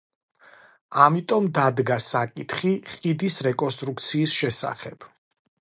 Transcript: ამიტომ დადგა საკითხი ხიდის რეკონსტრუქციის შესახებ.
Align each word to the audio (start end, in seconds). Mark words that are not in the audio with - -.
ამიტომ 1.07 1.49
დადგა 1.57 1.99
საკითხი 2.07 2.73
ხიდის 2.95 3.39
რეკონსტრუქციის 3.49 4.39
შესახებ. 4.43 5.11